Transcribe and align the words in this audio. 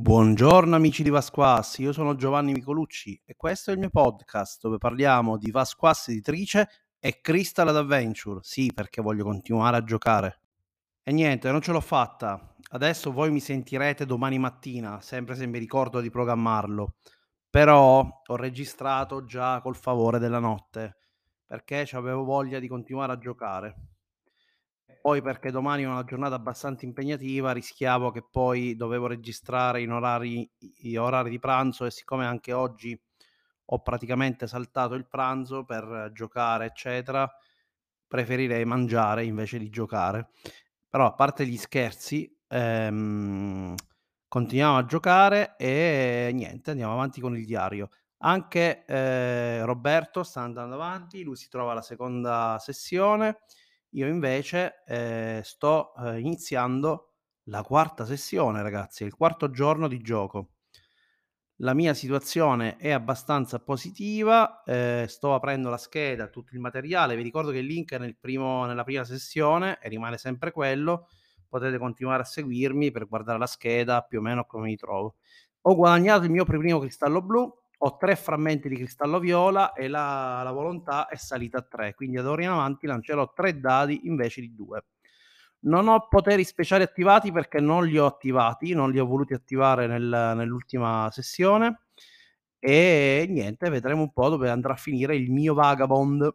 Buongiorno 0.00 0.74
amici 0.74 1.02
di 1.02 1.10
Vasquas, 1.10 1.76
io 1.76 1.92
sono 1.92 2.16
Giovanni 2.16 2.52
Micolucci 2.52 3.20
e 3.22 3.36
questo 3.36 3.70
è 3.70 3.74
il 3.74 3.80
mio 3.80 3.90
podcast 3.90 4.62
dove 4.62 4.78
parliamo 4.78 5.36
di 5.36 5.50
Vasquas 5.50 6.08
editrice 6.08 6.68
e 6.98 7.20
Crystal 7.20 7.68
Adventure. 7.68 8.40
Sì, 8.42 8.72
perché 8.74 9.02
voglio 9.02 9.24
continuare 9.24 9.76
a 9.76 9.84
giocare. 9.84 10.40
E 11.02 11.12
niente, 11.12 11.50
non 11.50 11.60
ce 11.60 11.72
l'ho 11.72 11.82
fatta. 11.82 12.54
Adesso 12.70 13.12
voi 13.12 13.30
mi 13.30 13.40
sentirete 13.40 14.06
domani 14.06 14.38
mattina, 14.38 15.02
sempre 15.02 15.34
se 15.34 15.44
mi 15.44 15.58
ricordo 15.58 16.00
di 16.00 16.08
programmarlo. 16.08 16.94
Però 17.50 18.22
ho 18.26 18.36
registrato 18.36 19.26
già 19.26 19.60
col 19.60 19.76
favore 19.76 20.18
della 20.18 20.38
notte, 20.38 20.96
perché 21.44 21.86
avevo 21.92 22.24
voglia 22.24 22.58
di 22.58 22.68
continuare 22.68 23.12
a 23.12 23.18
giocare. 23.18 23.76
Poi 25.00 25.22
perché 25.22 25.50
domani 25.50 25.84
è 25.84 25.86
una 25.86 26.04
giornata 26.04 26.34
abbastanza 26.34 26.84
impegnativa, 26.84 27.52
rischiavo 27.52 28.10
che 28.10 28.22
poi 28.22 28.76
dovevo 28.76 29.06
registrare 29.06 29.80
in 29.80 29.92
orari, 29.92 30.48
i 30.82 30.96
orari 30.96 31.30
di 31.30 31.38
pranzo 31.38 31.86
e 31.86 31.90
siccome 31.90 32.26
anche 32.26 32.52
oggi 32.52 32.98
ho 33.72 33.80
praticamente 33.80 34.46
saltato 34.46 34.94
il 34.94 35.06
pranzo 35.06 35.64
per 35.64 36.10
giocare, 36.12 36.66
eccetera, 36.66 37.30
preferirei 38.06 38.64
mangiare 38.64 39.24
invece 39.24 39.58
di 39.58 39.70
giocare. 39.70 40.30
Però 40.88 41.06
a 41.06 41.14
parte 41.14 41.46
gli 41.46 41.56
scherzi, 41.56 42.36
ehm, 42.48 43.74
continuiamo 44.28 44.76
a 44.76 44.84
giocare 44.84 45.54
e 45.56 46.30
niente, 46.34 46.72
andiamo 46.72 46.92
avanti 46.92 47.20
con 47.20 47.36
il 47.36 47.46
diario. 47.46 47.90
Anche 48.22 48.84
eh, 48.84 49.64
Roberto 49.64 50.24
sta 50.24 50.42
andando 50.42 50.74
avanti, 50.74 51.22
lui 51.22 51.36
si 51.36 51.48
trova 51.48 51.72
alla 51.72 51.80
seconda 51.80 52.58
sessione 52.58 53.38
io 53.90 54.06
invece, 54.08 54.82
ehm, 54.86 55.40
sto, 55.42 55.94
ehm, 55.96 56.18
iniziando 56.18 57.14
la 57.44 57.62
quarta 57.62 58.04
sessione 58.04 58.62
ragazzi, 58.62 59.04
il 59.04 59.14
quarto 59.14 59.50
giorno 59.50 59.88
di 59.88 60.00
gioco. 60.00 60.50
La 61.62 61.74
mia 61.74 61.92
situazione 61.92 62.76
è 62.78 62.90
abbastanza 62.90 63.58
positiva, 63.60 64.62
ehm, 64.64 65.04
sto 65.06 65.34
aprendo 65.34 65.68
la 65.68 65.76
scheda, 65.76 66.28
tutto 66.28 66.54
il 66.54 66.60
materiale. 66.60 67.16
Vi 67.16 67.22
ricordo 67.22 67.50
che 67.50 67.58
il 67.58 67.66
link 67.66 67.92
è 67.92 67.98
nel 67.98 68.16
primo 68.18 68.64
nella 68.64 68.82
prima 68.82 69.04
sessione 69.04 69.78
e 69.80 69.88
rimane 69.90 70.16
sempre 70.16 70.52
quello. 70.52 71.08
Potete 71.48 71.76
continuare 71.76 72.22
a 72.22 72.24
seguirmi 72.24 72.90
per 72.90 73.06
guardare 73.06 73.38
la 73.38 73.46
scheda 73.46 74.00
più 74.02 74.20
o 74.20 74.22
meno 74.22 74.46
come 74.46 74.68
mi 74.68 74.76
trovo. 74.76 75.16
Ho 75.62 75.74
guadagnato 75.74 76.24
il 76.24 76.30
mio 76.30 76.44
primo 76.44 76.78
cristallo 76.78 77.20
blu, 77.20 77.52
ho 77.82 77.96
tre 77.96 78.16
frammenti 78.16 78.68
di 78.68 78.76
cristallo 78.76 79.18
viola 79.18 79.72
e 79.72 79.88
la, 79.88 80.42
la 80.42 80.52
volontà 80.52 81.08
è 81.08 81.16
salita 81.16 81.58
a 81.58 81.62
tre, 81.62 81.94
quindi 81.94 82.16
da 82.20 82.30
ora 82.30 82.42
in 82.42 82.48
avanti 82.48 82.86
lancerò 82.86 83.32
tre 83.32 83.58
dadi 83.58 84.06
invece 84.06 84.40
di 84.42 84.54
due. 84.54 84.84
Non 85.60 85.88
ho 85.88 86.08
poteri 86.08 86.44
speciali 86.44 86.82
attivati 86.82 87.32
perché 87.32 87.60
non 87.60 87.86
li 87.86 87.98
ho 87.98 88.06
attivati, 88.06 88.72
non 88.74 88.90
li 88.90 88.98
ho 88.98 89.06
voluti 89.06 89.34
attivare 89.34 89.86
nel, 89.86 90.32
nell'ultima 90.36 91.08
sessione 91.10 91.84
e 92.58 93.26
niente, 93.28 93.70
vedremo 93.70 94.02
un 94.02 94.12
po' 94.12 94.28
dove 94.28 94.50
andrà 94.50 94.74
a 94.74 94.76
finire 94.76 95.16
il 95.16 95.30
mio 95.30 95.54
vagabond. 95.54 96.30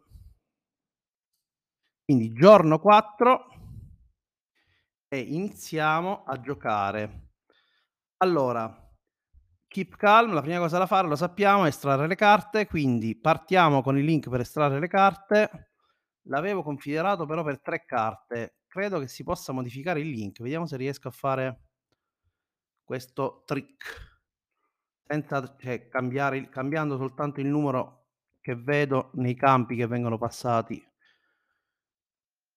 Quindi 2.04 2.32
giorno 2.32 2.80
4 2.80 3.46
e 5.08 5.18
iniziamo 5.20 6.24
a 6.24 6.40
giocare. 6.40 7.30
Allora, 8.18 8.85
Keep 9.68 9.96
calm, 9.96 10.32
la 10.32 10.40
prima 10.40 10.58
cosa 10.58 10.78
da 10.78 10.86
fare, 10.86 11.08
lo 11.08 11.16
sappiamo, 11.16 11.64
è 11.64 11.68
estrarre 11.68 12.06
le 12.06 12.14
carte, 12.14 12.66
quindi 12.66 13.16
partiamo 13.16 13.82
con 13.82 13.98
il 13.98 14.04
link 14.04 14.28
per 14.28 14.40
estrarre 14.40 14.78
le 14.78 14.88
carte. 14.88 15.70
L'avevo 16.28 16.62
considerato 16.62 17.26
però 17.26 17.42
per 17.42 17.60
tre 17.60 17.84
carte. 17.84 18.58
Credo 18.66 18.98
che 18.98 19.08
si 19.08 19.22
possa 19.22 19.52
modificare 19.52 20.00
il 20.00 20.08
link. 20.08 20.40
Vediamo 20.40 20.66
se 20.66 20.76
riesco 20.76 21.08
a 21.08 21.12
fare 21.12 21.60
questo 22.84 23.42
trick. 23.44 24.14
Senza 25.06 25.56
cioè, 25.58 25.88
cambiare, 25.88 26.48
cambiando 26.48 26.96
soltanto 26.96 27.40
il 27.40 27.46
numero 27.46 28.06
che 28.40 28.54
vedo 28.54 29.10
nei 29.14 29.34
campi 29.34 29.76
che 29.76 29.86
vengono 29.86 30.18
passati 30.18 30.84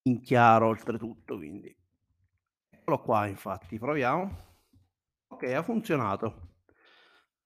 in 0.03 0.21
chiaro 0.21 0.67
oltretutto. 0.67 1.35
Quindi 1.35 1.75
eccolo 2.69 3.01
qua, 3.01 3.27
infatti, 3.27 3.77
proviamo. 3.77 4.47
Ok, 5.27 5.43
ha 5.43 5.61
funzionato. 5.61 6.48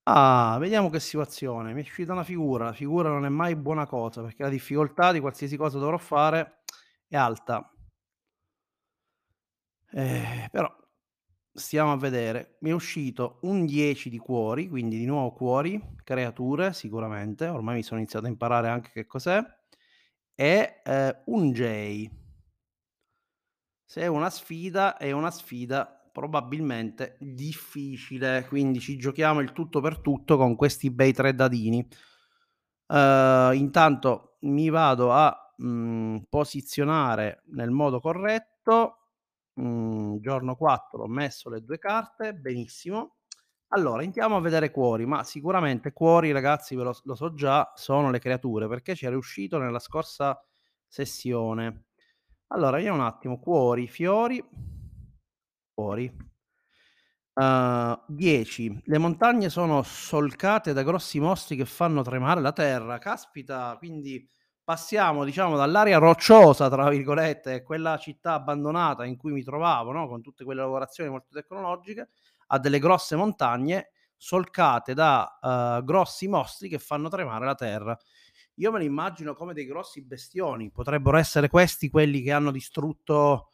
Ah, 0.05 0.57
vediamo 0.59 0.89
che 0.89 0.99
situazione. 0.99 1.73
Mi 1.73 1.81
è 1.81 1.83
uscita 1.83 2.11
una 2.13 2.23
figura. 2.23 2.65
La 2.65 2.73
figura 2.73 3.09
non 3.09 3.25
è 3.25 3.29
mai 3.29 3.55
buona 3.55 3.85
cosa 3.85 4.21
perché 4.21 4.43
la 4.43 4.49
difficoltà 4.49 5.11
di 5.13 5.19
qualsiasi 5.21 5.55
cosa 5.57 5.79
dovrò 5.79 5.97
fare 5.97 6.63
è 7.07 7.15
alta. 7.15 7.69
Eh, 9.91 10.47
però 10.51 10.69
stiamo 11.53 11.91
a 11.91 11.97
vedere. 11.97 12.57
Mi 12.61 12.69
è 12.71 12.73
uscito 12.73 13.39
un 13.43 13.65
10 13.65 14.09
di 14.09 14.17
cuori, 14.17 14.67
quindi 14.69 14.97
di 14.97 15.05
nuovo 15.05 15.31
cuori, 15.33 15.81
creature 16.03 16.73
sicuramente. 16.73 17.47
Ormai 17.47 17.75
mi 17.75 17.83
sono 17.83 17.99
iniziato 17.99 18.25
a 18.25 18.29
imparare 18.29 18.69
anche 18.69 18.91
che 18.91 19.05
cos'è. 19.05 19.41
E 20.35 20.81
eh, 20.83 21.21
un 21.25 21.51
J. 21.51 22.09
Se 23.85 24.01
è 24.01 24.07
una 24.07 24.29
sfida, 24.29 24.97
è 24.97 25.11
una 25.11 25.31
sfida 25.31 26.02
probabilmente 26.13 27.17
difficile, 27.19 28.45
quindi 28.47 28.79
ci 28.79 28.97
giochiamo 28.97 29.39
il 29.41 29.51
tutto 29.51 29.81
per 29.81 29.99
tutto 29.99 30.37
con 30.37 30.55
questi 30.55 30.91
bei 30.91 31.11
tre 31.11 31.33
dadini. 31.33 31.85
Uh, 32.85 33.51
intanto 33.53 34.37
mi 34.41 34.69
vado 34.69 35.11
a 35.11 35.35
mh, 35.57 35.65
mm, 35.67 36.17
posizionare 36.29 37.41
nel 37.47 37.71
modo 37.71 37.99
corretto. 37.99 38.99
Mm, 39.59 40.17
giorno 40.17 40.55
4 40.55 41.03
ho 41.03 41.07
messo 41.07 41.49
le 41.49 41.61
due 41.63 41.79
carte, 41.79 42.33
benissimo. 42.35 43.15
Allora, 43.69 44.03
andiamo 44.03 44.35
a 44.35 44.39
vedere 44.39 44.69
cuori, 44.69 45.05
ma 45.07 45.23
sicuramente 45.23 45.93
cuori, 45.93 46.31
ragazzi, 46.31 46.75
ve 46.75 46.83
lo, 46.83 46.95
lo 47.05 47.15
so 47.15 47.33
già, 47.33 47.71
sono 47.75 48.11
le 48.11 48.19
creature, 48.19 48.67
perché 48.67 48.95
ci 48.95 49.07
è 49.07 49.09
riuscito 49.09 49.57
nella 49.57 49.79
scorsa 49.79 50.39
sessione. 50.87 51.85
Allora, 52.49 52.77
vediamo 52.77 52.99
un 52.99 53.03
attimo, 53.05 53.39
cuori, 53.39 53.87
fiori, 53.87 54.43
fuori. 55.73 56.31
Uh, 57.33 57.99
10. 58.07 58.81
Le 58.85 58.97
montagne 58.99 59.49
sono 59.49 59.81
solcate 59.81 60.71
da 60.71 60.83
grossi 60.83 61.19
mostri 61.19 61.55
che 61.55 61.65
fanno 61.65 62.03
tremare 62.03 62.41
la 62.41 62.51
terra. 62.51 62.99
Caspita, 62.99 63.75
quindi 63.79 64.27
passiamo, 64.63 65.25
diciamo, 65.25 65.57
dall'area 65.57 65.97
rocciosa, 65.97 66.69
tra 66.69 66.89
virgolette, 66.89 67.63
quella 67.63 67.97
città 67.97 68.33
abbandonata 68.33 69.03
in 69.05 69.17
cui 69.17 69.31
mi 69.31 69.43
trovavo, 69.43 69.91
no? 69.91 70.07
con 70.07 70.21
tutte 70.21 70.43
quelle 70.43 70.61
lavorazioni 70.61 71.09
molto 71.09 71.33
tecnologiche, 71.33 72.09
a 72.47 72.59
delle 72.59 72.79
grosse 72.79 73.15
montagne 73.15 73.89
solcate 74.15 74.93
da 74.93 75.39
uh, 75.41 75.83
grossi 75.83 76.27
mostri 76.27 76.69
che 76.69 76.79
fanno 76.79 77.09
tremare 77.09 77.45
la 77.45 77.55
terra. 77.55 77.97
Io 78.57 78.71
me 78.71 78.79
li 78.79 78.85
immagino 78.85 79.33
come 79.33 79.53
dei 79.53 79.65
grossi 79.65 80.03
bestioni. 80.03 80.69
Potrebbero 80.71 81.17
essere 81.17 81.49
questi 81.49 81.89
quelli 81.89 82.21
che 82.21 82.31
hanno 82.31 82.51
distrutto 82.51 83.52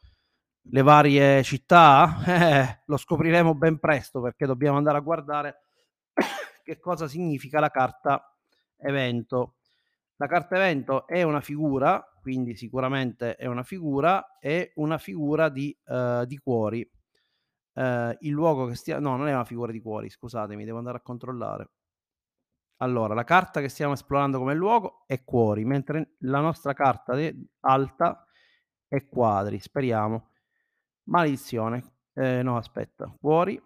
le 0.72 0.82
varie 0.82 1.44
città? 1.44 2.18
Eh, 2.26 2.84
lo 2.86 2.98
scopriremo 2.98 3.56
ben 3.56 3.80
presto 3.80 4.22
perché 4.22 4.46
dobbiamo 4.46 4.78
andare 4.78 4.98
a 4.98 5.02
guardare 5.02 5.62
che 6.64 6.80
cosa 6.80 7.08
significa 7.08 7.60
la 7.60 7.70
carta 7.70 8.36
evento. 8.78 9.56
La 10.18 10.28
carta 10.28 10.56
evento 10.56 11.08
è 11.08 11.24
una 11.24 11.42
figura, 11.42 12.04
quindi 12.22 12.56
sicuramente 12.56 13.36
è 13.36 13.46
una 13.46 13.64
figura, 13.64 14.38
è 14.40 14.72
una 14.76 14.98
figura 14.98 15.50
di, 15.50 15.76
uh, 15.86 16.26
di 16.26 16.38
cuori. 16.38 16.88
Uh, 17.74 18.14
il 18.20 18.32
luogo 18.32 18.66
che 18.66 18.76
stiamo... 18.76 19.10
No, 19.10 19.16
non 19.16 19.30
è 19.30 19.34
una 19.34 19.46
figura 19.46 19.72
di 19.72 19.80
cuori, 19.80 20.10
scusatemi, 20.10 20.66
devo 20.66 20.78
andare 20.78 20.98
a 20.98 21.02
controllare. 21.02 21.70
Allora, 22.82 23.14
la 23.14 23.24
carta 23.24 23.62
che 23.62 23.70
stiamo 23.70 23.94
esplorando 23.94 24.40
come 24.40 24.54
luogo 24.54 25.04
è 25.06 25.24
cuori, 25.24 25.64
mentre 25.64 26.16
la 26.20 26.42
nostra 26.42 26.74
carta 26.74 27.14
alta 27.62 28.26
è 28.88 29.08
quadri, 29.08 29.60
speriamo. 29.60 30.30
Maledizione. 31.10 31.84
Eh, 32.14 32.44
no, 32.44 32.58
aspetta. 32.58 33.12
Fuori. 33.20 33.60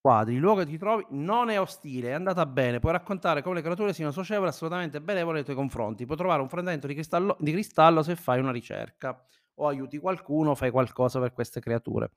Quadri. 0.00 0.38
Luogo 0.38 0.60
che 0.60 0.66
ti 0.66 0.78
trovi 0.78 1.04
non 1.10 1.50
è 1.50 1.60
ostile, 1.60 2.08
è 2.08 2.12
andata 2.12 2.44
bene. 2.46 2.78
Puoi 2.78 2.92
raccontare 2.92 3.42
come 3.42 3.56
le 3.56 3.62
creature 3.62 3.92
siano 3.92 4.10
socievoli, 4.10 4.48
assolutamente 4.48 5.00
benevole 5.00 5.36
nei 5.36 5.44
tuoi 5.44 5.56
confronti. 5.56 6.04
Puoi 6.06 6.16
trovare 6.16 6.42
un 6.42 6.48
frammento 6.48 6.86
di 6.86 6.94
cristallo, 6.94 7.36
di 7.40 7.52
cristallo 7.52 8.02
se 8.02 8.16
fai 8.16 8.38
una 8.38 8.52
ricerca 8.52 9.22
o 9.56 9.68
aiuti 9.68 9.98
qualcuno, 9.98 10.54
fai 10.54 10.70
qualcosa 10.70 11.20
per 11.20 11.32
queste 11.32 11.60
creature. 11.60 12.10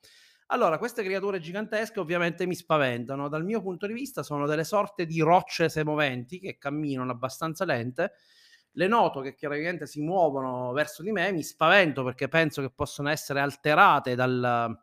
Allora, 0.48 0.78
queste 0.78 1.04
creature 1.04 1.40
gigantesche 1.40 2.00
ovviamente 2.00 2.46
mi 2.46 2.56
spaventano. 2.56 3.28
Dal 3.28 3.44
mio 3.44 3.62
punto 3.62 3.86
di 3.88 3.94
vista 3.94 4.24
sono 4.24 4.46
delle 4.48 4.64
sorte 4.64 5.06
di 5.06 5.20
rocce 5.20 5.68
semoventi 5.68 6.40
che 6.40 6.58
camminano 6.58 7.12
abbastanza 7.12 7.66
lente 7.66 8.14
le 8.78 8.88
noto 8.88 9.22
che 9.22 9.34
chiaramente 9.34 9.88
si 9.88 10.02
muovono 10.02 10.72
verso 10.72 11.02
di 11.02 11.12
me, 11.12 11.32
mi 11.32 11.42
spavento 11.42 12.04
perché 12.04 12.28
penso 12.28 12.62
che 12.62 12.70
possono 12.70 13.10
essere 13.10 13.40
alterate 13.40 14.14
dal, 14.14 14.80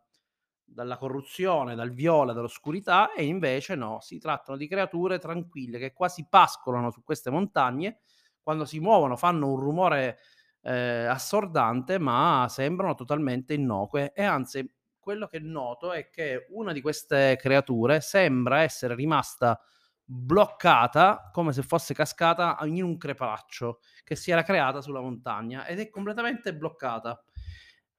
dalla 0.64 0.96
corruzione, 0.96 1.76
dal 1.76 1.92
viola, 1.92 2.32
dall'oscurità 2.32 3.12
e 3.12 3.24
invece 3.24 3.76
no, 3.76 3.98
si 4.00 4.18
trattano 4.18 4.58
di 4.58 4.66
creature 4.66 5.20
tranquille 5.20 5.78
che 5.78 5.92
quasi 5.92 6.26
pascolano 6.28 6.90
su 6.90 7.04
queste 7.04 7.30
montagne, 7.30 8.00
quando 8.42 8.64
si 8.64 8.80
muovono 8.80 9.16
fanno 9.16 9.52
un 9.52 9.60
rumore 9.60 10.18
eh, 10.62 11.04
assordante 11.04 11.98
ma 11.98 12.46
sembrano 12.50 12.96
totalmente 12.96 13.54
innocue. 13.54 14.12
E 14.12 14.24
anzi 14.24 14.68
quello 14.98 15.28
che 15.28 15.38
noto 15.38 15.92
è 15.92 16.10
che 16.10 16.46
una 16.50 16.72
di 16.72 16.80
queste 16.80 17.36
creature 17.36 18.00
sembra 18.00 18.62
essere 18.62 18.96
rimasta 18.96 19.60
bloccata 20.04 21.30
come 21.32 21.52
se 21.52 21.62
fosse 21.62 21.94
cascata 21.94 22.58
in 22.64 22.82
un 22.82 22.96
crepaccio 22.98 23.80
che 24.04 24.16
si 24.16 24.30
era 24.30 24.42
creata 24.42 24.80
sulla 24.82 25.00
montagna 25.00 25.66
ed 25.66 25.80
è 25.80 25.88
completamente 25.90 26.54
bloccata. 26.54 27.22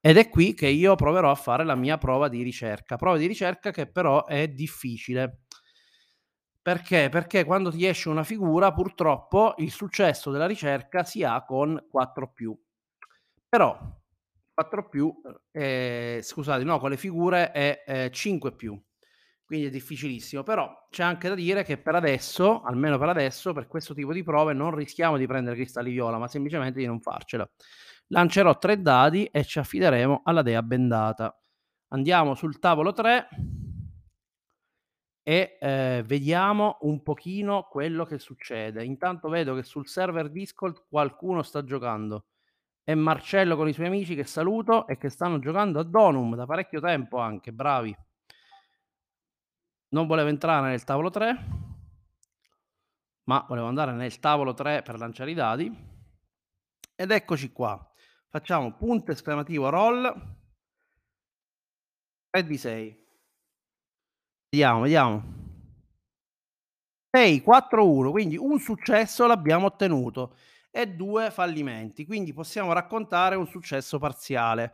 Ed 0.00 0.16
è 0.18 0.28
qui 0.28 0.54
che 0.54 0.68
io 0.68 0.94
proverò 0.94 1.30
a 1.30 1.34
fare 1.34 1.64
la 1.64 1.74
mia 1.74 1.98
prova 1.98 2.28
di 2.28 2.42
ricerca, 2.42 2.96
prova 2.96 3.16
di 3.18 3.26
ricerca 3.26 3.70
che 3.72 3.86
però 3.90 4.24
è 4.26 4.48
difficile. 4.48 5.40
Perché? 6.66 7.08
Perché 7.10 7.44
quando 7.44 7.70
ti 7.70 7.86
esce 7.86 8.08
una 8.08 8.24
figura, 8.24 8.72
purtroppo 8.72 9.54
il 9.58 9.70
successo 9.70 10.32
della 10.32 10.46
ricerca 10.46 11.04
si 11.04 11.22
ha 11.22 11.44
con 11.44 11.86
4 11.88 12.32
più. 12.32 12.58
Però 13.48 13.78
4 14.52 14.88
più, 14.88 15.14
ehm, 15.52 16.20
scusate, 16.22 16.64
no, 16.64 16.78
con 16.80 16.90
le 16.90 16.96
figure 16.96 17.52
è, 17.52 17.84
ehm, 17.86 18.10
5 18.10 18.52
più. 18.56 18.80
Quindi 19.46 19.66
è 19.66 19.70
difficilissimo, 19.70 20.42
però 20.42 20.68
c'è 20.90 21.04
anche 21.04 21.28
da 21.28 21.36
dire 21.36 21.62
che 21.62 21.78
per 21.78 21.94
adesso, 21.94 22.62
almeno 22.62 22.98
per 22.98 23.08
adesso, 23.10 23.52
per 23.52 23.68
questo 23.68 23.94
tipo 23.94 24.12
di 24.12 24.24
prove 24.24 24.52
non 24.52 24.74
rischiamo 24.74 25.16
di 25.16 25.26
prendere 25.28 25.54
cristalli 25.54 25.92
viola, 25.92 26.18
ma 26.18 26.26
semplicemente 26.26 26.80
di 26.80 26.86
non 26.86 27.00
farcela. 27.00 27.48
Lancerò 28.08 28.58
3 28.58 28.82
dadi 28.82 29.26
e 29.26 29.44
ci 29.44 29.60
affideremo 29.60 30.22
alla 30.24 30.42
dea 30.42 30.62
bendata. 30.64 31.40
Andiamo 31.90 32.34
sul 32.34 32.58
tavolo 32.58 32.92
3 32.92 33.28
e, 35.22 35.58
ehm, 35.60 36.02
vediamo 36.04 36.78
un 36.82 37.02
pochino 37.02 37.68
quello 37.70 38.04
che 38.04 38.18
succede. 38.18 38.84
Intanto 38.84 39.28
vedo 39.28 39.54
che 39.54 39.62
sul 39.62 39.86
server 39.86 40.28
Discord 40.30 40.84
qualcuno 40.88 41.42
sta 41.42 41.62
giocando. 41.62 42.26
È 42.82 42.94
Marcello 42.94 43.56
con 43.56 43.68
i 43.68 43.72
suoi 43.72 43.86
amici 43.86 44.16
che 44.16 44.24
saluto 44.24 44.86
e 44.88 44.96
che 44.98 45.08
stanno 45.08 45.38
giocando 45.38 45.80
a 45.80 45.84
Donum 45.84 46.34
da 46.36 46.46
parecchio 46.46 46.80
tempo 46.80 47.18
anche, 47.18 47.52
bravi. 47.52 47.96
Non 49.88 50.06
volevo 50.06 50.28
entrare 50.28 50.68
nel 50.68 50.84
tavolo 50.84 51.10
3 51.10 51.64
ma 53.26 53.44
volevo 53.48 53.66
andare 53.66 53.92
nel 53.92 54.18
tavolo 54.18 54.54
3 54.54 54.82
per 54.82 54.98
lanciare 54.98 55.30
i 55.30 55.34
dadi. 55.34 55.94
Ed 56.94 57.10
eccoci 57.10 57.52
qua. 57.52 57.92
Facciamo 58.28 58.72
punto 58.74 59.12
esclamativo 59.12 59.68
roll 59.68 60.36
3 62.30 62.44
di 62.44 62.56
6. 62.56 63.04
Vediamo, 64.48 64.80
vediamo. 64.82 65.34
6, 67.10 67.40
4, 67.40 67.88
1, 67.88 68.10
quindi 68.10 68.36
un 68.36 68.58
successo 68.58 69.26
l'abbiamo 69.26 69.66
ottenuto 69.66 70.36
e 70.70 70.86
2 70.86 71.30
fallimenti, 71.30 72.04
quindi 72.04 72.32
possiamo 72.32 72.72
raccontare 72.72 73.36
un 73.36 73.46
successo 73.46 73.98
parziale. 73.98 74.72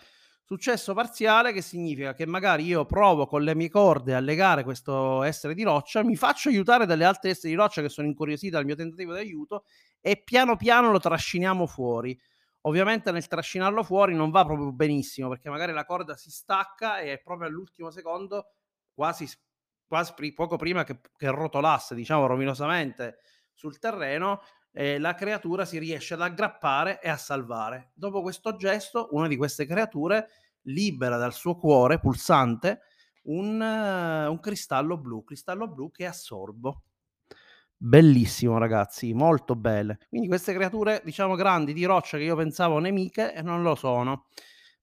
Successo 0.52 0.92
parziale 0.92 1.50
che 1.50 1.62
significa 1.62 2.12
che 2.12 2.26
magari 2.26 2.66
io 2.66 2.84
provo 2.84 3.26
con 3.26 3.42
le 3.42 3.54
mie 3.54 3.70
corde 3.70 4.14
a 4.14 4.20
legare 4.20 4.64
questo 4.64 5.22
essere 5.22 5.54
di 5.54 5.62
roccia, 5.62 6.04
mi 6.04 6.14
faccio 6.14 6.50
aiutare 6.50 6.84
dalle 6.84 7.06
altre 7.06 7.30
esseri 7.30 7.54
di 7.54 7.54
roccia 7.54 7.80
che 7.80 7.88
sono 7.88 8.06
incuriositi 8.06 8.50
dal 8.50 8.66
mio 8.66 8.74
tentativo 8.74 9.14
di 9.14 9.20
aiuto 9.20 9.64
e 9.98 10.20
piano 10.22 10.56
piano 10.56 10.90
lo 10.90 10.98
trasciniamo 10.98 11.66
fuori. 11.66 12.20
Ovviamente 12.66 13.10
nel 13.12 13.26
trascinarlo 13.26 13.82
fuori 13.82 14.14
non 14.14 14.30
va 14.30 14.44
proprio 14.44 14.72
benissimo 14.72 15.30
perché 15.30 15.48
magari 15.48 15.72
la 15.72 15.86
corda 15.86 16.18
si 16.18 16.30
stacca 16.30 16.98
e 16.98 17.18
proprio 17.24 17.48
all'ultimo 17.48 17.90
secondo, 17.90 18.48
quasi, 18.92 19.26
quasi 19.86 20.12
poco 20.34 20.56
prima 20.58 20.84
che, 20.84 21.00
che 21.16 21.30
rotolasse, 21.30 21.94
diciamo 21.94 22.26
rovinosamente 22.26 23.20
sul 23.54 23.78
terreno, 23.78 24.42
eh, 24.72 24.98
la 24.98 25.14
creatura 25.14 25.64
si 25.64 25.78
riesce 25.78 26.14
ad 26.14 26.22
aggrappare 26.22 27.00
e 27.00 27.08
a 27.08 27.16
salvare. 27.16 27.90
Dopo 27.94 28.22
questo 28.22 28.56
gesto, 28.56 29.08
una 29.12 29.28
di 29.28 29.36
queste 29.36 29.66
creature 29.66 30.28
libera 30.62 31.16
dal 31.16 31.32
suo 31.32 31.56
cuore 31.56 31.98
pulsante 31.98 32.80
un, 33.24 33.60
uh, 33.60 34.30
un 34.30 34.40
cristallo 34.40 34.98
blu, 34.98 35.24
cristallo 35.24 35.68
blu 35.68 35.90
che 35.90 36.06
assorbo. 36.06 36.82
Bellissimo, 37.76 38.58
ragazzi, 38.58 39.12
molto 39.12 39.56
belle. 39.56 39.98
Quindi 40.08 40.28
queste 40.28 40.54
creature, 40.54 41.02
diciamo 41.04 41.34
grandi 41.34 41.72
di 41.72 41.84
roccia 41.84 42.16
che 42.16 42.24
io 42.24 42.36
pensavo 42.36 42.78
nemiche, 42.78 43.34
e 43.34 43.42
non 43.42 43.62
lo 43.62 43.74
sono. 43.74 44.26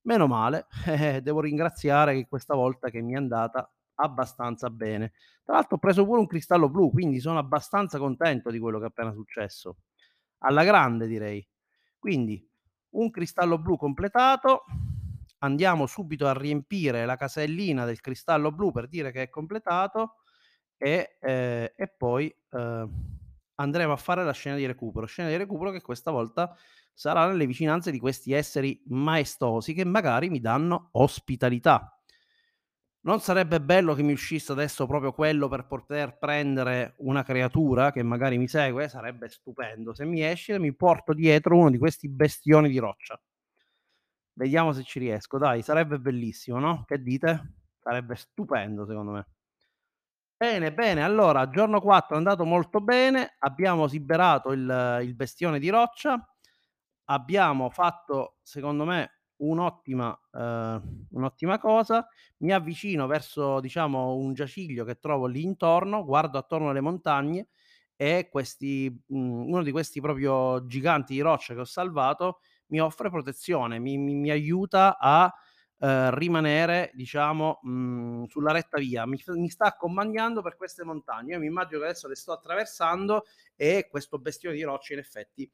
Meno 0.01 0.27
male, 0.27 0.67
eh, 0.85 1.21
devo 1.21 1.41
ringraziare 1.41 2.13
che 2.13 2.27
questa 2.27 2.55
volta 2.55 2.89
che 2.89 3.01
mi 3.01 3.13
è 3.13 3.17
andata 3.17 3.71
abbastanza 3.99 4.69
bene. 4.69 5.13
Tra 5.43 5.55
l'altro 5.55 5.75
ho 5.75 5.79
preso 5.79 6.05
pure 6.05 6.19
un 6.19 6.27
cristallo 6.27 6.69
blu, 6.69 6.91
quindi 6.91 7.19
sono 7.19 7.39
abbastanza 7.39 7.97
contento 7.97 8.51
di 8.51 8.59
quello 8.59 8.79
che 8.79 8.85
è 8.85 8.87
appena 8.87 9.11
successo. 9.13 9.77
Alla 10.39 10.63
grande 10.63 11.07
direi. 11.07 11.45
Quindi 11.97 12.47
un 12.91 13.09
cristallo 13.09 13.59
blu 13.59 13.77
completato. 13.77 14.63
Andiamo 15.39 15.85
subito 15.85 16.27
a 16.27 16.33
riempire 16.33 17.05
la 17.05 17.15
casellina 17.15 17.85
del 17.85 18.01
cristallo 18.01 18.51
blu 18.51 18.71
per 18.71 18.87
dire 18.87 19.11
che 19.11 19.23
è 19.23 19.29
completato 19.29 20.15
e, 20.77 21.17
eh, 21.19 21.73
e 21.75 21.87
poi 21.87 22.27
eh, 22.51 22.87
andremo 23.55 23.93
a 23.93 23.97
fare 23.97 24.23
la 24.23 24.31
scena 24.31 24.55
di 24.55 24.65
recupero. 24.65 25.05
Scena 25.05 25.29
di 25.29 25.37
recupero 25.37 25.71
che 25.71 25.81
questa 25.81 26.11
volta 26.11 26.55
sarà 26.93 27.27
nelle 27.27 27.45
vicinanze 27.45 27.91
di 27.91 27.99
questi 27.99 28.33
esseri 28.33 28.81
maestosi 28.87 29.73
che 29.73 29.85
magari 29.85 30.29
mi 30.29 30.39
danno 30.39 30.89
ospitalità. 30.93 31.98
Non 33.01 33.21
sarebbe 33.21 33.61
bello 33.61 33.93
che 33.93 34.03
mi 34.03 34.11
uscisse 34.11 34.51
adesso 34.51 34.85
proprio 34.85 35.13
quello 35.13 35.47
per 35.47 35.65
poter 35.67 36.17
prendere 36.17 36.95
una 36.97 37.23
creatura 37.23 37.91
che 37.91 38.03
magari 38.03 38.37
mi 38.37 38.47
segue? 38.47 38.89
Sarebbe 38.89 39.29
stupendo. 39.29 39.93
Se 39.93 40.03
mi 40.03 40.21
esce, 40.23 40.59
mi 40.59 40.75
porto 40.75 41.13
dietro 41.13 41.55
uno 41.57 41.69
di 41.69 41.77
questi 41.77 42.09
bestioni 42.09 42.69
di 42.69 42.77
roccia. 42.77 43.19
Vediamo 44.33 44.73
se 44.73 44.83
ci 44.83 44.99
riesco. 44.99 45.37
Dai, 45.37 45.61
sarebbe 45.61 45.97
bellissimo, 45.99 46.59
no? 46.59 46.83
Che 46.85 47.01
dite? 47.01 47.53
Sarebbe 47.79 48.15
stupendo, 48.15 48.85
secondo 48.85 49.11
me. 49.11 49.27
Bene, 50.35 50.73
bene. 50.73 51.03
Allora, 51.03 51.49
giorno 51.49 51.81
4 51.81 52.15
è 52.15 52.17
andato 52.17 52.45
molto 52.45 52.79
bene. 52.81 53.35
Abbiamo 53.39 53.85
liberato 53.85 54.51
il, 54.51 54.99
il 55.03 55.15
bestione 55.15 55.59
di 55.59 55.69
roccia. 55.69 56.17
Abbiamo 57.05 57.69
fatto, 57.69 58.37
secondo 58.41 58.85
me, 58.85 59.18
un'ottima, 59.39 60.17
ehm, 60.33 61.07
un'ottima 61.11 61.59
cosa. 61.59 62.07
Mi 62.39 62.51
avvicino 62.53 63.07
verso, 63.07 63.59
diciamo, 63.59 64.15
un 64.15 64.33
giaciglio 64.33 64.85
che 64.85 64.95
trovo 64.99 65.25
lì 65.27 65.43
intorno, 65.43 66.03
guardo 66.05 66.37
attorno 66.37 66.69
alle 66.69 66.81
montagne 66.81 67.47
e 67.95 68.29
questi 68.31 68.89
mhmm, 69.07 69.47
uno 69.51 69.63
di 69.63 69.71
questi 69.71 69.99
proprio 70.01 70.65
giganti 70.67 71.13
di 71.13 71.19
roccia 71.21 71.53
che 71.53 71.59
ho 71.61 71.65
salvato 71.65 72.39
mi 72.67 72.79
offre 72.79 73.09
protezione, 73.09 73.79
mi 73.79 73.97
mi 73.97 74.13
mi 74.15 74.29
aiuta 74.31 74.97
a, 74.99 75.31
ehm, 75.79 76.11
rimanere, 76.15 76.91
diciamo, 76.93 77.59
mhmm, 77.63 78.25
sulla 78.25 78.51
retta 78.51 78.77
via. 78.79 79.05
Mi 79.07 79.17
mi 79.35 79.49
sta 79.49 79.65
accompagnando 79.65 80.41
per 80.41 80.55
queste 80.55 80.83
montagne. 80.83 81.33
Io 81.33 81.39
mi 81.39 81.47
immagino 81.47 81.79
che 81.79 81.85
adesso 81.87 82.07
le 82.07 82.15
sto 82.15 82.31
attraversando 82.33 83.25
e 83.55 83.87
questo 83.89 84.19
bestione 84.19 84.55
di 84.55 84.63
roccia 84.63 84.93
in 84.93 84.99
effetti 84.99 85.49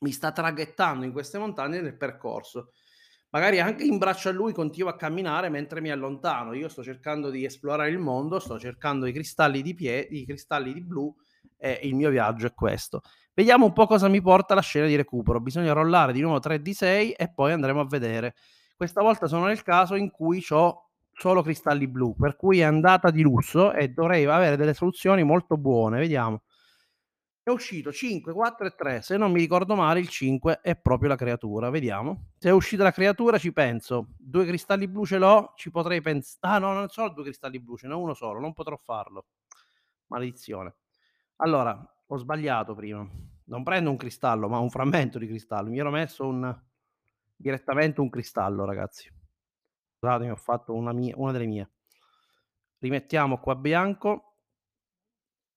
mi 0.00 0.12
sta 0.12 0.30
traghettando 0.32 1.04
in 1.06 1.12
queste 1.12 1.38
montagne 1.38 1.80
nel 1.80 1.96
percorso 1.96 2.72
magari 3.36 3.60
anche 3.60 3.84
in 3.84 3.98
braccio 3.98 4.30
a 4.30 4.32
lui 4.32 4.54
continuo 4.54 4.88
a 4.88 4.96
camminare 4.96 5.50
mentre 5.50 5.82
mi 5.82 5.90
allontano. 5.90 6.54
Io 6.54 6.70
sto 6.70 6.82
cercando 6.82 7.28
di 7.28 7.44
esplorare 7.44 7.90
il 7.90 7.98
mondo, 7.98 8.38
sto 8.38 8.58
cercando 8.58 9.04
i 9.04 9.12
cristalli 9.12 9.60
di 9.60 9.74
piedi, 9.74 10.22
i 10.22 10.24
cristalli 10.24 10.72
di 10.72 10.82
blu 10.82 11.14
e 11.58 11.80
il 11.82 11.94
mio 11.94 12.08
viaggio 12.08 12.46
è 12.46 12.54
questo. 12.54 13.02
Vediamo 13.34 13.66
un 13.66 13.74
po' 13.74 13.86
cosa 13.86 14.08
mi 14.08 14.22
porta 14.22 14.54
la 14.54 14.62
scena 14.62 14.86
di 14.86 14.96
recupero. 14.96 15.38
Bisogna 15.40 15.74
rollare 15.74 16.14
di 16.14 16.22
nuovo 16.22 16.38
3 16.38 16.62
di 16.62 16.72
6 16.72 17.12
e 17.12 17.30
poi 17.30 17.52
andremo 17.52 17.80
a 17.80 17.86
vedere. 17.86 18.36
Questa 18.74 19.02
volta 19.02 19.26
sono 19.26 19.44
nel 19.44 19.62
caso 19.62 19.96
in 19.96 20.10
cui 20.10 20.42
ho 20.48 20.88
solo 21.12 21.42
cristalli 21.42 21.88
blu, 21.88 22.16
per 22.16 22.36
cui 22.36 22.60
è 22.60 22.64
andata 22.64 23.10
di 23.10 23.20
lusso 23.20 23.74
e 23.74 23.88
dovrei 23.88 24.24
avere 24.24 24.56
delle 24.56 24.72
soluzioni 24.72 25.22
molto 25.24 25.58
buone. 25.58 25.98
Vediamo. 25.98 26.40
È 27.46 27.50
uscito 27.50 27.92
5, 27.92 28.32
4 28.32 28.66
e 28.66 28.74
3. 28.74 29.02
Se 29.02 29.16
non 29.16 29.30
mi 29.30 29.38
ricordo 29.38 29.76
male, 29.76 30.00
il 30.00 30.08
5 30.08 30.62
è 30.62 30.74
proprio 30.74 31.10
la 31.10 31.14
creatura. 31.14 31.70
Vediamo. 31.70 32.30
Se 32.38 32.48
è 32.48 32.52
uscita 32.52 32.82
la 32.82 32.90
creatura, 32.90 33.38
ci 33.38 33.52
penso. 33.52 34.08
Due 34.18 34.44
cristalli 34.46 34.88
blu 34.88 35.06
ce 35.06 35.16
l'ho, 35.16 35.52
ci 35.54 35.70
potrei 35.70 36.00
pensare. 36.00 36.56
Ah, 36.56 36.58
no, 36.58 36.72
non 36.72 36.88
sono 36.88 37.10
due 37.10 37.22
cristalli 37.22 37.60
blu, 37.60 37.76
ce 37.76 37.86
n'è 37.86 37.94
uno 37.94 38.14
solo, 38.14 38.40
non 38.40 38.52
potrò 38.52 38.76
farlo. 38.76 39.26
Maledizione. 40.08 40.74
Allora, 41.36 41.88
ho 42.04 42.16
sbagliato 42.16 42.74
prima. 42.74 43.08
Non 43.44 43.62
prendo 43.62 43.90
un 43.90 43.96
cristallo, 43.96 44.48
ma 44.48 44.58
un 44.58 44.68
frammento 44.68 45.20
di 45.20 45.28
cristallo. 45.28 45.70
Mi 45.70 45.78
ero 45.78 45.90
messo 45.92 46.26
un 46.26 46.62
direttamente 47.36 48.00
un 48.00 48.10
cristallo, 48.10 48.64
ragazzi. 48.64 49.08
Scusatemi, 50.00 50.32
ho 50.32 50.36
fatto 50.36 50.74
una, 50.74 50.92
mia, 50.92 51.14
una 51.16 51.30
delle 51.30 51.46
mie. 51.46 51.70
Rimettiamo 52.78 53.38
qua 53.38 53.54
bianco 53.54 54.25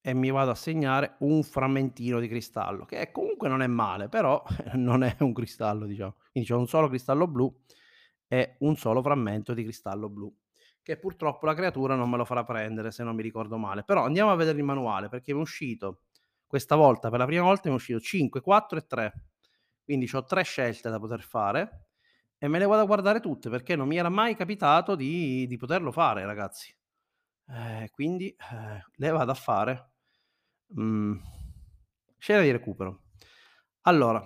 e 0.10 0.14
mi 0.14 0.32
vado 0.32 0.52
a 0.52 0.56
segnare 0.56 1.16
un 1.20 1.44
frammentino 1.44 2.20
di 2.20 2.28
cristallo, 2.28 2.86
che 2.86 3.12
comunque 3.12 3.48
non 3.48 3.62
è 3.62 3.68
male, 3.68 4.10
però 4.10 4.44
non 4.76 5.04
è 5.04 5.16
un 5.20 5.34
cristallo, 5.34 5.86
diciamo. 5.86 6.16
Quindi 6.32 6.50
c'è 6.50 6.56
un 6.56 6.68
solo 6.68 6.88
cristallo 6.88 7.28
blu 7.28 7.54
e 8.28 8.56
un 8.60 8.76
solo 8.76 9.02
frammento 9.02 9.54
di 9.54 9.64
cristallo 9.64 10.10
blu, 10.10 10.34
che 10.82 10.98
purtroppo 10.98 11.46
la 11.46 11.54
creatura 11.54 11.96
non 11.96 12.10
me 12.10 12.18
lo 12.18 12.26
farà 12.26 12.44
prendere, 12.44 12.92
se 12.92 13.04
non 13.04 13.16
mi 13.16 13.22
ricordo 13.22 13.58
male. 13.58 13.84
Però 13.84 14.04
andiamo 14.04 14.32
a 14.32 14.36
vedere 14.36 14.58
il 14.58 14.64
manuale, 14.64 15.10
perché 15.10 15.34
mi 15.34 15.40
è 15.40 15.42
uscito, 15.42 16.02
questa 16.48 16.76
volta, 16.76 17.10
per 17.10 17.20
la 17.20 17.26
prima 17.26 17.44
volta 17.44 17.70
mi 17.70 17.76
è 17.76 17.78
uscito 17.78 18.00
5, 18.00 18.42
4 18.42 18.78
e 18.80 18.86
3. 18.88 19.14
Quindi 19.84 20.10
ho 20.14 20.24
tre 20.24 20.44
scelte 20.44 20.90
da 20.90 21.00
poter 21.00 21.22
fare 21.22 21.88
e 22.38 22.48
me 22.48 22.60
le 22.60 22.66
vado 22.66 22.82
a 22.84 22.86
guardare 22.86 23.20
tutte, 23.20 23.50
perché 23.50 23.76
non 23.76 23.88
mi 23.88 23.98
era 23.98 24.10
mai 24.10 24.36
capitato 24.36 24.96
di 24.96 25.46
di 25.48 25.58
poterlo 25.58 25.92
fare 25.92 26.26
ragazzi. 26.26 26.74
Ehm, 27.50 27.88
quindi, 27.92 28.30
eh, 28.30 28.84
le 28.96 29.10
vado 29.12 29.32
a 29.32 29.36
fare. 29.36 29.89
Mhmm, 30.76 31.20
scena 32.18 32.42
di 32.42 32.52
recupero. 32.52 33.04
Allora, 33.84 34.24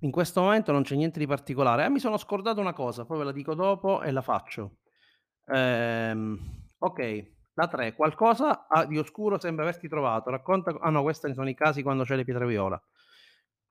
in 0.00 0.10
questo 0.10 0.40
momento 0.42 0.72
non 0.72 0.82
c'è 0.82 0.96
niente 0.96 1.18
di 1.18 1.26
particolare. 1.26 1.84
Ah, 1.84 1.88
mi 1.88 2.00
sono 2.00 2.16
scordato 2.16 2.60
una 2.60 2.72
cosa, 2.72 3.04
poi 3.04 3.18
ve 3.18 3.24
la 3.24 3.32
dico 3.32 3.54
dopo 3.54 4.02
e 4.02 4.10
la 4.10 4.22
faccio. 4.22 4.78
Ehm, 5.46 6.38
okay, 6.78 7.36
la 7.54 7.68
3: 7.68 7.94
qualcosa, 7.94 8.66
ah, 8.66 8.84
di 8.86 8.98
oscuro 8.98 9.38
sembra 9.38 9.64
averti 9.64 9.88
trovato. 9.88 10.30
Racconta 10.30 10.76
ah 10.80 10.90
no, 10.90 11.02
questi 11.02 11.32
sono 11.34 11.48
i 11.48 11.54
casi 11.54 11.82
quando 11.82 12.04
c'hai 12.04 12.16
le 12.18 12.24
pietre 12.24 12.46
viola. 12.46 12.80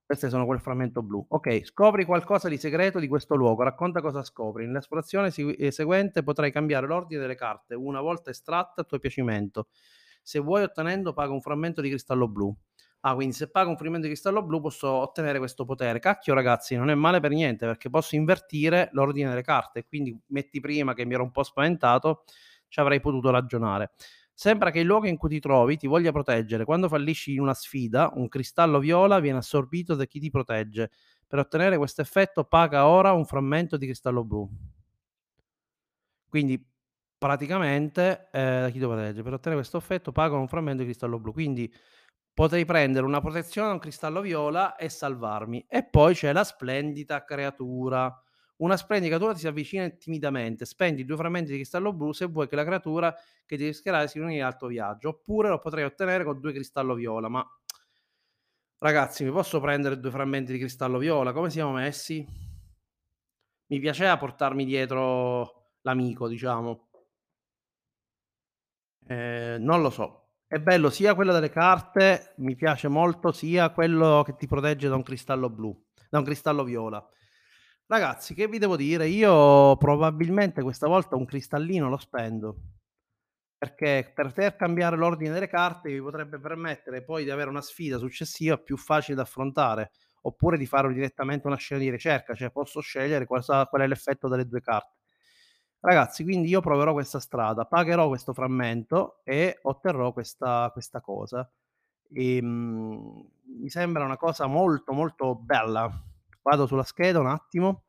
Queste 0.06 0.30
sono 0.30 0.46
quel 0.46 0.60
frammento 0.60 1.02
blu. 1.02 1.26
Okay, 1.30 1.64
scopri 1.64 2.04
qualcosa 2.06 2.50
di 2.50 2.58
segreto 2.58 3.00
di 3.00 3.08
questo 3.08 3.36
luogo, 3.36 3.64
racconta 3.64 4.02
cosa 4.02 4.24
scopri. 4.24 4.66
Nell'esplorazione 4.66 5.32
ehm, 5.36 5.70
seguente 5.70 6.22
potrai 6.24 6.52
cambiare 6.52 6.86
l'ordine 6.88 7.22
delle 7.22 7.36
carte, 7.36 7.76
una 7.76 8.02
volta 8.02 8.30
estratte 8.30 8.82
a 8.82 8.84
tuo 8.84 9.00
piacimento. 9.00 9.68
Se 10.22 10.40
vuoi 10.40 10.64
ottenendo 10.64 11.14
paga 11.14 11.32
un 11.34 11.42
frammento 11.42 11.82
di 11.82 11.90
cristallo 11.90 12.28
blu. 12.28 12.56
Ah, 13.02 13.16
quindi 13.16 13.34
se 13.34 13.50
pago 13.50 13.70
un 13.72 13.78
frammento 13.78 14.08
di 14.08 14.14
cristallo 14.14 14.44
blu 14.44 14.62
posso 14.62 14.88
ottenere 14.90 15.40
questo 15.40 15.66
potere. 15.66 16.00
Cacchio 16.00 16.34
ragazzi, 16.36 16.76
non 16.76 16.90
è 16.92 16.96
male 16.96 17.20
per 17.20 17.32
niente, 17.32 17.66
perché 17.66 17.90
posso 17.90 18.16
invertire 18.16 18.90
l'ordine 18.94 19.30
delle 19.30 19.42
carte 19.42 19.86
quindi 19.86 20.18
metti 20.28 20.60
prima 20.60 20.94
che 20.94 21.06
mi 21.06 21.14
ero 21.16 21.24
un 21.24 21.32
po' 21.32 21.44
spaventato, 21.44 22.24
ci 22.68 22.80
avrei 22.80 23.00
potuto 23.00 23.32
ragionare. 23.32 23.92
Sembra 24.34 24.72
che 24.72 24.80
il 24.80 24.86
luogo 24.86 25.08
in 25.08 25.18
cui 25.18 25.30
ti 25.30 25.40
trovi 25.40 25.78
ti 25.78 25.88
voglia 25.88 26.12
proteggere. 26.12 26.66
Quando 26.66 26.88
fallisci 26.88 27.34
in 27.34 27.42
una 27.42 27.54
sfida, 27.54 28.12
un 28.16 28.28
cristallo 28.28 28.80
viola 28.80 29.20
viene 29.20 29.40
assorbito 29.40 29.96
da 29.96 30.06
chi 30.06 30.20
ti 30.20 30.30
protegge. 30.30 30.92
Per 31.28 31.40
ottenere 31.40 31.78
questo 31.78 32.02
effetto 32.02 32.44
paga 32.44 32.88
ora 32.88 33.12
un 33.14 33.26
frammento 33.26 33.78
di 33.78 33.86
cristallo 33.86 34.24
blu. 34.24 34.50
Quindi 36.30 36.64
praticamente, 37.22 38.30
ehm, 38.32 38.62
da 38.62 38.68
chi 38.70 38.80
ti 38.80 38.86
protegge. 38.86 39.22
Per 39.22 39.34
ottenere 39.34 39.62
questo 39.62 39.78
effetto 39.78 40.12
paga 40.12 40.36
un 40.38 40.48
frammento 40.48 40.80
di 40.82 40.86
cristallo 40.90 41.20
blu. 41.20 41.32
Quindi 41.34 41.72
potrei 42.34 42.66
prendere 42.66 43.06
una 43.06 43.22
protezione 43.22 43.68
da 43.68 43.74
un 43.74 43.80
cristallo 43.80 44.22
viola 44.22 44.76
e 44.76 44.90
salvarmi. 44.90 45.66
E 45.70 45.84
poi 45.88 46.16
c'è 46.16 46.34
la 46.34 46.44
splendida 46.44 47.24
creatura. 47.24 48.12
Una 48.58 48.76
splendida 48.76 49.10
creatura 49.14 49.36
ti 49.36 49.42
si 49.42 49.48
avvicina 49.48 49.88
timidamente. 49.90 50.66
Spendi 50.66 51.06
2 51.06 51.16
frammenti 51.16 51.52
di 51.52 51.58
cristallo 51.58 51.94
blu 51.94 52.12
se 52.12 52.26
vuoi 52.26 52.48
che 52.48 52.56
la 52.56 52.66
creatura 52.66 53.14
che 53.46 53.56
ti 53.56 53.66
rischierai 53.66 54.08
si 54.08 54.18
unisca 54.18 54.48
al 54.48 54.58
tuo 54.58 54.68
viaggio. 54.70 55.10
Oppure 55.10 55.50
lo 55.50 55.60
potrei 55.60 55.84
ottenere 55.84 56.24
con 56.24 56.40
2 56.40 56.54
cristallo 56.54 56.96
viola, 56.96 57.30
ma 57.30 57.46
ragazzi, 58.80 59.24
mi 59.24 59.32
posso 59.32 59.62
prendere 59.62 59.98
2 60.00 60.12
frammenti 60.12 60.52
di 60.52 60.60
cristallo 60.60 60.98
viola? 60.98 61.32
Come 61.32 61.50
siamo 61.50 61.72
messi? 61.72 62.26
Mi 63.68 63.80
piaceva 63.80 64.18
portarmi 64.18 64.66
dietro 64.66 65.72
l'amico, 65.82 66.28
diciamo. 66.28 66.91
Ehm, 69.08 69.64
non 69.64 69.82
lo 69.82 69.90
so. 69.90 70.18
È 70.48 70.60
bello 70.60 70.90
sia 70.90 71.16
quello 71.16 71.32
delle 71.34 71.50
carte, 71.50 72.34
mi 72.38 72.56
piace 72.56 72.88
molto, 72.90 73.32
sia 73.32 73.70
quello 73.72 74.22
che 74.26 74.36
ti 74.36 74.48
protegge 74.48 74.90
da 74.90 74.96
un 74.96 75.04
cristallo 75.04 75.50
blu 75.50 75.74
da 76.10 76.18
un 76.20 76.26
cristallo 76.26 76.64
viola. 76.66 77.06
Ragazzi, 77.88 78.34
che 78.34 78.48
vi 78.48 78.58
devo 78.58 78.76
dire, 78.76 79.08
io 79.08 79.78
probabilmente 79.78 80.62
questa 80.62 80.88
volta 80.88 81.16
un 81.16 81.26
cristallino 81.26 81.88
lo 81.90 81.98
spendo. 81.98 82.58
Perché 83.58 84.12
per 84.14 84.28
poter 84.28 84.56
cambiare 84.56 84.98
l'ordine 84.98 85.32
delle 85.34 85.48
carte 85.48 85.90
vi 85.90 86.02
potrebbe 86.02 86.40
permettere 86.40 87.04
poi 87.04 87.24
di 87.24 87.30
avere 87.32 87.50
una 87.50 87.62
sfida 87.62 87.98
successiva 88.00 88.58
più 88.58 88.76
facile 88.78 89.16
da 89.18 89.22
affrontare, 89.24 89.92
oppure 90.24 90.58
di 90.58 90.66
fare 90.66 90.92
direttamente 90.94 91.48
una 91.48 91.58
scena 91.58 91.82
di 91.82 91.90
ricerca, 91.92 92.34
cioè 92.34 92.52
posso 92.52 92.82
scegliere 92.82 93.26
qual 93.28 93.44
è 93.46 93.88
l'effetto 93.88 94.28
delle 94.28 94.48
2 94.48 94.62
carte. 94.62 95.01
Ragazzi, 95.84 96.24
quindi 96.24 96.48
io 96.50 96.62
proverò 96.62 96.94
questa 96.94 97.20
strada, 97.20 97.66
pagherò 97.66 98.08
questo 98.08 98.34
frammento 98.34 99.22
e 99.24 99.58
otterrò 99.64 100.14
questa 100.14 100.70
questa 100.72 101.02
cosa. 101.02 101.50
Ehm, 102.14 103.28
mi 103.60 103.70
sembra 103.70 104.04
una 104.06 104.18
cosa 104.18 104.46
molto, 104.46 104.94
molto 104.94 105.36
bella. 105.36 105.90
Vado 106.44 106.68
sulla 106.68 106.84
scheda 106.84 107.20
un 107.20 107.28
attimo 107.28 107.86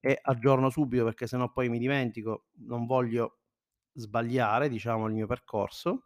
e 0.00 0.18
aggiorno 0.22 0.70
subito 0.70 1.04
perché 1.04 1.26
se 1.26 1.36
no 1.36 1.52
poi 1.52 1.68
mi 1.68 1.78
dimentico, 1.78 2.46
non 2.66 2.86
voglio 2.86 3.40
sbagliare, 3.92 4.68
diciamo, 4.70 5.06
il 5.06 5.12
mio 5.14 5.26
percorso. 5.26 6.04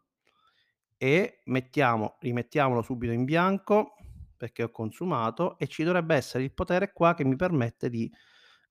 E 0.97 1.41
mettiamo 1.47 2.17
rimettiamolo 2.21 2.83
subito 2.83 3.13
in 3.13 3.25
bianco 3.25 3.95
perché 4.37 4.63
ho 4.65 4.71
consumato 4.71 5.59
e 5.59 5.67
ci 5.67 5.83
dovrebbe 5.85 6.15
essere 6.15 6.45
il 6.45 6.53
potere 6.53 6.93
qua 6.93 7.15
che 7.15 7.25
mi 7.25 7.37
permette 7.37 7.91
di, 7.91 8.11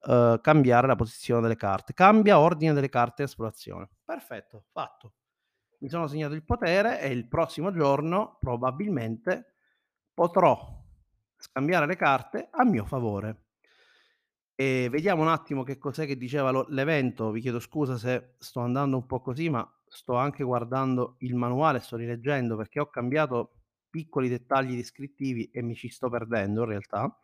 uhm, 0.08 0.41
cambiare 0.41 0.88
la 0.88 0.96
posizione 0.96 1.41
delle 1.41 1.55
carte. 1.55 1.93
Cambia 1.93 2.39
ordine 2.39 2.74
delle 2.74 2.89
carte 2.89 3.24
esplorazione. 3.24 3.89
Perfetto, 4.03 4.65
fatto. 4.72 5.13
Mi 5.79 5.89
sono 5.89 6.08
segnato 6.08 6.34
il 6.34 6.43
potere 6.43 7.01
e 7.01 7.10
il 7.10 7.27
prossimo 7.27 7.72
giorno 7.72 8.38
probabilmente 8.39 9.55
potrò 10.13 10.79
scambiare 11.38 11.88
le 11.88 11.96
carte 11.96 12.50
a 12.51 12.63
mio 12.63 12.86
favore. 12.86 13.46
E 14.55 14.89
vediamo 14.91 15.24
un 15.24 15.27
attimo 15.29 15.63
che 15.63 15.77
cos'è 15.77 16.05
che 16.05 16.17
diceva 16.17 16.51
lo 16.51 16.65
l'evento. 16.70 17.31
Vi 17.31 17.41
chiedo 17.41 17.60
scusa 17.60 17.98
se 17.98 18.36
sto 18.38 18.60
andando 18.60 18.98
un 18.98 19.05
po' 19.08 19.20
così, 19.22 19.50
ma 19.50 19.67
sto 19.88 20.15
anche 20.15 20.43
guardando 20.43 21.15
il 21.20 21.36
manuale, 21.36 21.79
sto 21.79 21.96
rileggendo 21.98 22.55
perché 22.55 22.79
ho 22.79 22.89
cambiato 22.89 23.55
piccoli 23.89 24.29
dettagli 24.29 24.75
descrittivi 24.75 25.50
e 25.51 25.62
mi 25.63 25.74
ci 25.75 25.89
sto 25.89 26.10
perdendo 26.10 26.62
in 26.62 26.67
realtà. 26.67 27.20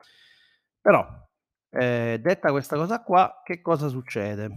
Però, 0.82 1.27
ehm, 1.70 2.16
detta 2.18 2.52
questa 2.52 2.76
cosa 2.76 3.02
qua, 3.04 3.42
che 3.44 3.62
cosa 3.62 3.88
succede? 3.88 4.50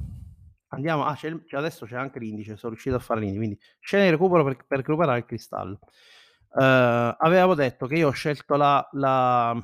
Andiamo 0.68 1.04
ah, 1.04 1.14
c'è 1.14 1.32
adesso 1.52 1.84
c'è 1.86 1.96
anche 1.96 2.18
l'indice, 2.20 2.56
sono 2.56 2.72
riuscito 2.72 2.96
a 2.96 3.00
fare 3.00 3.20
l'indice, 3.20 3.38
quindi 3.40 3.60
scena 3.80 4.04
di 4.04 4.10
recupero 4.10 4.44
per 4.44 4.64
per 4.66 4.78
recuperare 4.78 5.18
il 5.18 5.24
cristallo. 5.24 5.78
Uhm, 6.52 7.16
avevamo 7.18 7.54
detto 7.54 7.86
che 7.86 7.96
io 7.96 8.08
ho 8.08 8.12
scelto 8.12 8.56
la 8.56 8.86
la 8.92 9.54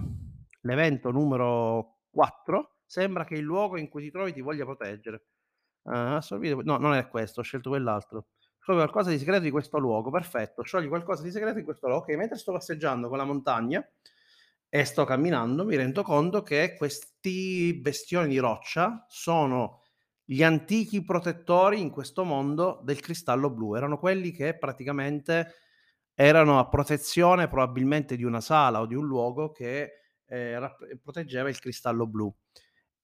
l'evento 0.62 1.11
numero 1.11 1.99
4, 2.11 2.79
sembra 2.87 3.25
che 3.25 3.35
il 3.35 3.43
luogo 3.43 3.76
in 3.79 3.88
cui 3.88 4.03
ti 4.03 4.11
trovi 4.11 4.33
ti 4.33 4.41
voglia 4.41 4.65
proteggere. 4.65 5.25
Uhm, 5.85 5.95
assorbire 5.95 6.57
no, 6.65 6.79
non 6.79 6.95
è 6.95 7.09
questo, 7.09 7.41
ho 7.41 7.43
scelto 7.45 7.71
quell'altro. 7.71 8.26
Scopri 8.59 8.83
qualcosa 8.83 9.11
di 9.11 9.19
segreto 9.19 9.43
di 9.43 9.50
questo 9.53 9.79
luogo, 9.79 10.11
perfetto. 10.11 10.62
Sciogli 10.62 10.88
qualcosa 10.88 11.23
di 11.23 11.31
segreto 11.31 11.59
in 11.59 11.65
questo 11.65 11.87
luogo. 11.87 12.03
Okay, 12.03 12.17
mentre 12.17 12.37
sto 12.37 12.50
passeggiando 12.53 13.09
con 13.09 13.19
la 13.19 13.25
montagna 13.25 13.87
e 14.68 14.85
sto 14.85 15.04
camminando, 15.04 15.64
mi 15.64 15.76
rendo 15.76 16.02
conto 16.02 16.42
che 16.42 16.75
questi 16.76 17.78
bestioni 17.80 18.28
di 18.28 18.38
roccia 18.38 19.04
sono 19.08 19.82
gli 20.25 20.42
antichi 20.42 21.02
protettori 21.02 21.80
in 21.80 21.90
questo 21.90 22.25
mondo 22.25 22.80
del 22.82 23.00
cristallo 23.00 23.50
blu. 23.50 23.75
Erano 23.76 23.99
quelli 23.99 24.32
che 24.32 24.58
praticamente 24.58 25.52
erano 26.14 26.58
a 26.58 26.68
protezione 26.68 27.49
probabilmente 27.49 28.16
di 28.16 28.25
una 28.25 28.40
sala 28.40 28.80
o 28.80 28.87
di 28.87 28.94
un 28.94 29.06
luogo 29.06 29.52
che, 29.52 29.92
ehm, 30.26 30.58
rap 30.58 30.96
proteggeva 31.02 31.49
il 31.49 31.58
cristallo 31.61 32.06
blu. 32.06 32.35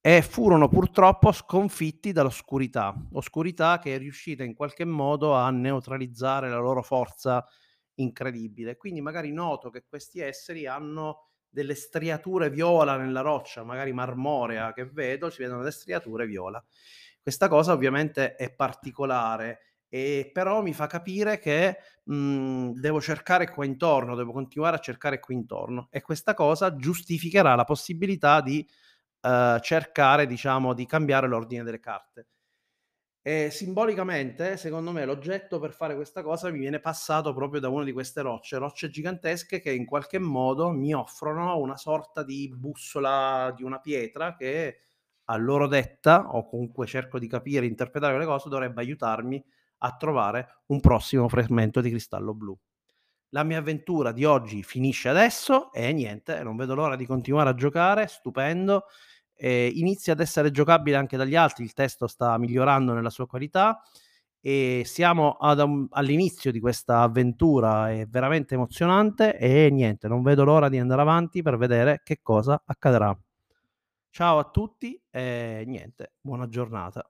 E 0.04 0.20
furono 0.22 0.68
purtroppo 0.68 1.30
sconfitti 1.30 2.10
dall'oscurità, 2.12 2.92
oscurità 3.12 3.78
che 3.78 3.94
è 3.94 3.98
riuscita 3.98 4.42
in 4.42 4.54
qualche 4.54 4.84
modo 4.84 5.34
a 5.34 5.48
neutralizzare 5.50 6.48
la 6.50 6.58
loro 6.58 6.82
forza 6.82 7.46
incredibile. 7.94 8.76
Quindi 8.76 9.00
magari 9.00 9.32
noto 9.32 9.70
che 9.70 9.84
questi 9.88 10.20
esseri 10.20 10.66
hanno 10.66 11.31
delle 11.52 11.74
striature 11.74 12.50
viola 12.50 12.96
nella 12.96 13.20
roccia, 13.20 13.62
magari 13.64 13.92
marmorea 13.92 14.72
che 14.72 14.86
vedo, 14.86 15.30
si 15.30 15.42
vedono 15.42 15.60
delle 15.60 15.70
striature 15.72 16.26
viola. 16.26 16.64
Questa 17.20 17.48
cosa 17.48 17.72
ovviamente 17.72 18.34
è 18.34 18.52
particolare, 18.54 19.60
ehm, 19.88 20.30
però 20.32 20.62
mi 20.62 20.72
fa 20.74 20.86
capire 20.86 21.38
che, 21.38 21.78
mhmm, 22.04 22.72
devo 22.80 23.00
cercare 23.00 23.48
qua 23.50 23.64
intorno, 23.64 24.16
devo 24.16 24.32
continuare 24.32 24.76
a 24.76 24.80
cercare 24.80 25.20
qui 25.20 25.34
intorno 25.34 25.88
e 25.90 26.00
questa 26.02 26.34
cosa 26.34 26.74
giustificherà 26.76 27.54
la 27.54 27.64
possibilità 27.64 28.40
di, 28.40 28.66
uhm, 29.22 29.60
cercare 29.60 30.26
diciamo 30.26 30.74
di 30.74 30.86
cambiare 30.86 31.28
l'ordine 31.28 31.62
delle 31.64 31.80
carte. 31.80 32.26
E 33.24 33.50
simbolicamente, 33.52 34.56
secondo 34.56 34.90
me, 34.90 35.04
l'oggetto 35.04 35.60
per 35.60 35.72
fare 35.72 35.94
questa 35.94 36.22
cosa 36.22 36.50
mi 36.50 36.58
viene 36.58 36.80
passato 36.80 37.32
proprio 37.32 37.60
da 37.60 37.68
una 37.68 37.84
di 37.84 37.92
queste 37.92 38.20
rocce, 38.20 38.58
rocce 38.58 38.90
gigantesche 38.90 39.60
che 39.60 39.72
in 39.72 39.86
qualche 39.86 40.18
modo 40.18 40.70
mi 40.72 40.92
offrono 40.92 41.56
una 41.60 41.76
sorta 41.76 42.24
di 42.24 42.52
bussola 42.52 43.52
di 43.54 43.62
una 43.62 43.78
pietra 43.78 44.34
che 44.34 44.78
a 45.26 45.36
loro 45.36 45.68
detta, 45.68 46.34
o 46.34 46.48
comunque 46.48 46.84
cerco 46.86 47.20
di 47.20 47.28
capire, 47.28 47.64
interpretare 47.66 48.18
le 48.18 48.24
cose, 48.24 48.48
dovrebbe 48.48 48.80
aiutarmi 48.80 49.42
a 49.84 49.96
trovare 49.96 50.62
un 50.66 50.80
prossimo 50.80 51.28
frammento 51.28 51.80
di 51.80 51.90
cristallo 51.90 52.34
blu. 52.34 52.58
La 53.30 53.44
mia 53.44 53.58
avventura 53.58 54.12
di 54.12 54.24
oggi 54.24 54.62
finisce 54.62 55.08
adesso 55.08 55.72
e 55.72 55.92
niente, 55.92 56.42
non 56.42 56.56
vedo 56.56 56.74
l'ora 56.74 56.96
di 56.96 57.06
continuare 57.06 57.50
a 57.50 57.54
giocare, 57.54 58.06
stupendo. 58.06 58.86
Ehm, 59.44 59.72
inizia 59.74 60.12
ad 60.12 60.20
essere 60.20 60.52
giocabile 60.52 60.96
anche 60.96 61.16
dagli 61.16 61.34
altri, 61.34 61.64
il 61.64 61.72
testo 61.72 62.06
sta 62.06 62.38
migliorando 62.38 62.92
nella 62.92 63.10
sua 63.10 63.26
qualità 63.26 63.82
e 64.40 64.82
siamo 64.84 65.36
un 65.40 65.86
all'inizio 65.90 66.52
di 66.52 66.60
questa 66.60 67.00
avventura, 67.00 67.90
è 67.90 68.06
veramente 68.06 68.54
emozionante 68.54 69.36
e 69.36 69.68
niente, 69.70 70.06
non 70.06 70.22
vedo 70.22 70.44
l'ora 70.44 70.68
di 70.68 70.78
andare 70.78 71.00
avanti 71.00 71.42
per 71.42 71.56
vedere 71.56 72.02
che 72.04 72.20
cosa 72.22 72.62
accadrà. 72.64 73.16
Ciao 74.10 74.38
a 74.38 74.50
tutti 74.50 75.00
e 75.10 75.64
niente, 75.66 76.12
buona 76.20 76.48
giornata. 76.48 77.04